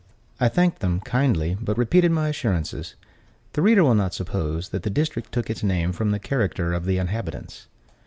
[0.39, 2.95] I thanked them, kindly, but repeated my assurances.
[3.53, 6.85] The reader will not suppose that the district took its name from the character of
[6.85, 7.67] the inhabitants.